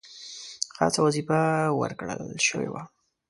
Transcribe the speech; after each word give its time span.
خاصه 0.75 0.99
وظیفه 1.05 1.39
ورکړه 1.79 2.13
شوې 2.47 2.67
وه. 2.73 2.83